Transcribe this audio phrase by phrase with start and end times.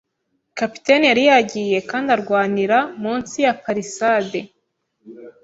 [0.59, 4.39] capitaine yari yagiye kandi arwanira munsi ya palisade.